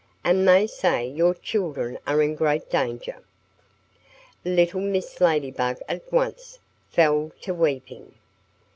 And 0.23 0.47
they 0.47 0.65
say 0.65 1.07
your 1.07 1.35
children 1.35 1.99
are 2.07 2.23
in 2.23 2.33
great 2.33 2.71
danger." 2.71 3.17
Little 4.43 4.81
Mrs. 4.81 5.21
Ladybug 5.21 5.77
at 5.87 6.11
once 6.11 6.57
fell 6.89 7.31
to 7.41 7.53
weeping. 7.53 8.11